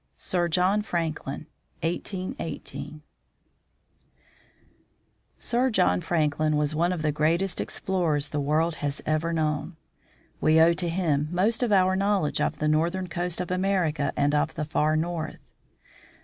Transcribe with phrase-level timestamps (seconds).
[0.03, 0.09] II.
[0.17, 1.45] SIR JOHN FRANKLIN
[5.37, 9.75] Sir John Franklin was one of the greatest explorers the world has ever known.
[10.39, 14.33] We owe to him most of our knowledge of the northern coast of America and
[14.33, 15.37] of the far North.